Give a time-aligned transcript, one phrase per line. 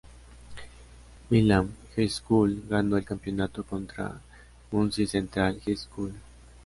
[1.29, 4.19] Milan High School ganó el campeonato contra
[4.71, 6.13] Muncie Central High School.